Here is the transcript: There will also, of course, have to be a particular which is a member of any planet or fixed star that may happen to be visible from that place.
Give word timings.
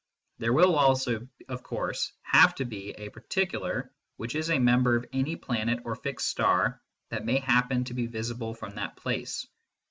There 0.39 0.51
will 0.51 0.75
also, 0.79 1.27
of 1.47 1.61
course, 1.61 2.11
have 2.23 2.55
to 2.55 2.65
be 2.65 2.89
a 2.97 3.09
particular 3.09 3.91
which 4.17 4.33
is 4.33 4.49
a 4.49 4.57
member 4.57 4.95
of 4.95 5.05
any 5.13 5.35
planet 5.35 5.81
or 5.85 5.93
fixed 5.93 6.27
star 6.27 6.81
that 7.09 7.23
may 7.23 7.37
happen 7.37 7.83
to 7.83 7.93
be 7.93 8.07
visible 8.07 8.55
from 8.55 8.73
that 8.77 8.95
place. 8.95 9.45